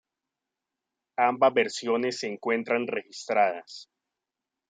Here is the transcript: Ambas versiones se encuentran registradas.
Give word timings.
Ambas 1.17 1.53
versiones 1.53 2.21
se 2.21 2.25
encuentran 2.27 2.87
registradas. 2.87 3.87